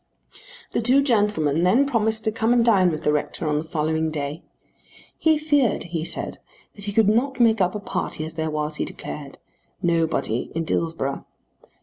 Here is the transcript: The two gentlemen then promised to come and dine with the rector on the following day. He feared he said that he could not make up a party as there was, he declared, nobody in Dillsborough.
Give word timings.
The 0.71 0.81
two 0.81 1.03
gentlemen 1.03 1.61
then 1.61 1.85
promised 1.85 2.23
to 2.23 2.31
come 2.31 2.53
and 2.53 2.65
dine 2.65 2.89
with 2.89 3.03
the 3.03 3.11
rector 3.13 3.47
on 3.47 3.59
the 3.59 3.63
following 3.63 4.09
day. 4.09 4.41
He 5.15 5.37
feared 5.37 5.83
he 5.83 6.03
said 6.03 6.39
that 6.73 6.85
he 6.85 6.91
could 6.91 7.07
not 7.07 7.39
make 7.39 7.61
up 7.61 7.75
a 7.75 7.79
party 7.79 8.25
as 8.25 8.33
there 8.33 8.49
was, 8.49 8.77
he 8.77 8.85
declared, 8.85 9.37
nobody 9.79 10.51
in 10.55 10.63
Dillsborough. 10.63 11.23